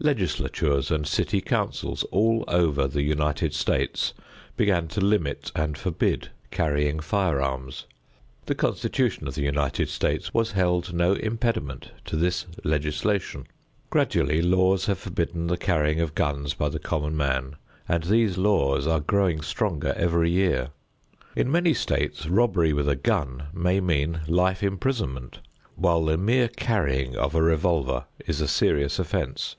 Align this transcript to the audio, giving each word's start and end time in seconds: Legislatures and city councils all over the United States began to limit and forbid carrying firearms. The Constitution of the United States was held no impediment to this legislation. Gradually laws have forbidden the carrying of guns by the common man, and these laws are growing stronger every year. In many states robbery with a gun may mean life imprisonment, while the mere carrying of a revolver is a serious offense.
Legislatures 0.00 0.90
and 0.90 1.06
city 1.06 1.40
councils 1.40 2.02
all 2.10 2.44
over 2.48 2.86
the 2.86 3.00
United 3.04 3.54
States 3.54 4.12
began 4.56 4.86
to 4.88 5.00
limit 5.00 5.50
and 5.54 5.78
forbid 5.78 6.28
carrying 6.50 6.98
firearms. 7.00 7.86
The 8.44 8.56
Constitution 8.56 9.26
of 9.28 9.34
the 9.34 9.42
United 9.44 9.88
States 9.88 10.34
was 10.34 10.50
held 10.52 10.92
no 10.92 11.12
impediment 11.14 11.92
to 12.06 12.16
this 12.16 12.44
legislation. 12.64 13.46
Gradually 13.88 14.42
laws 14.42 14.86
have 14.86 14.98
forbidden 14.98 15.46
the 15.46 15.56
carrying 15.56 16.00
of 16.00 16.14
guns 16.16 16.52
by 16.54 16.68
the 16.68 16.80
common 16.80 17.16
man, 17.16 17.56
and 17.88 18.02
these 18.02 18.36
laws 18.36 18.86
are 18.86 19.00
growing 19.00 19.40
stronger 19.40 19.94
every 19.96 20.30
year. 20.30 20.68
In 21.36 21.50
many 21.50 21.72
states 21.72 22.26
robbery 22.26 22.74
with 22.74 22.90
a 22.90 22.96
gun 22.96 23.44
may 23.54 23.80
mean 23.80 24.20
life 24.26 24.62
imprisonment, 24.62 25.38
while 25.76 26.04
the 26.04 26.18
mere 26.18 26.48
carrying 26.48 27.16
of 27.16 27.34
a 27.34 27.40
revolver 27.42 28.04
is 28.26 28.42
a 28.42 28.48
serious 28.48 28.98
offense. 28.98 29.56